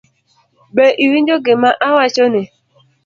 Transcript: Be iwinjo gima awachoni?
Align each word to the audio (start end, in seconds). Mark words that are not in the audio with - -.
Be 0.75 0.85
iwinjo 1.03 1.35
gima 1.45 1.69
awachoni? 1.87 2.41